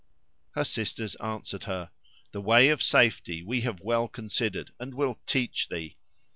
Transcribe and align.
Her 0.55 0.63
sisters 0.63 1.13
answered 1.17 1.65
her, 1.65 1.91
"The 2.31 2.41
way 2.41 2.69
of 2.69 2.81
safety 2.81 3.43
we 3.43 3.61
have 3.61 3.81
well 3.81 4.07
considered, 4.07 4.71
and 4.79 4.95
will 4.95 5.19
teach 5.27 5.67
thee. 5.69 5.95